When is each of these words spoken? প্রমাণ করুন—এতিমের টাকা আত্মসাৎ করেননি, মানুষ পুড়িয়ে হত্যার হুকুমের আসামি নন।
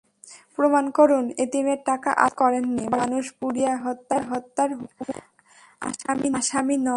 প্রমাণ 0.55 0.85
করুন—এতিমের 0.97 1.79
টাকা 1.85 2.09
আত্মসাৎ 2.17 2.39
করেননি, 2.41 2.83
মানুষ 2.97 3.25
পুড়িয়ে 3.39 3.73
হত্যার 3.83 4.71
হুকুমের 4.79 5.21
আসামি 6.39 6.75
নন। 6.77 6.87